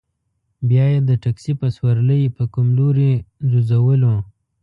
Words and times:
بیا 0.69 0.85
یې 0.93 0.99
د 1.09 1.11
تکسي 1.23 1.53
په 1.59 1.67
سورلۍ 1.77 2.23
په 2.35 2.43
کوم 2.53 2.67
لوري 2.77 3.11
ځوځولو. 3.49 4.13